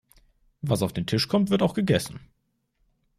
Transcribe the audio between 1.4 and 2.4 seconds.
wird auch gegessen.